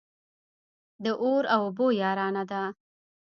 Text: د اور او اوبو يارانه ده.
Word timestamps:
د 1.03 1.05
اور 1.23 1.43
او 1.53 1.61
اوبو 1.67 1.87
يارانه 2.01 2.43
ده. 2.51 2.63